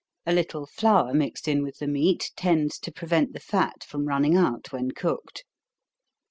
A 0.25 0.33
little 0.33 0.65
flour 0.65 1.13
mixed 1.13 1.47
in 1.47 1.61
with 1.61 1.77
the 1.77 1.85
meat, 1.85 2.31
tends 2.35 2.79
to 2.79 2.91
prevent 2.91 3.33
the 3.33 3.39
fat 3.39 3.83
from 3.83 4.07
running 4.07 4.35
out 4.35 4.71
when 4.71 4.89
cooked. 4.89 5.43